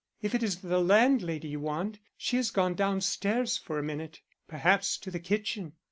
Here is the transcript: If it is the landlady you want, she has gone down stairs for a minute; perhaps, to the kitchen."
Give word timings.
If 0.19 0.33
it 0.33 0.41
is 0.41 0.61
the 0.61 0.81
landlady 0.81 1.49
you 1.49 1.59
want, 1.59 1.99
she 2.17 2.35
has 2.37 2.49
gone 2.49 2.73
down 2.73 3.01
stairs 3.01 3.59
for 3.59 3.77
a 3.77 3.83
minute; 3.83 4.19
perhaps, 4.47 4.97
to 4.97 5.11
the 5.11 5.19
kitchen." 5.19 5.73